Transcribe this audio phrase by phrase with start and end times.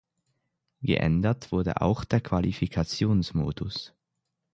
[0.81, 3.93] Geändert wurde auch der Qualifikationsmodus.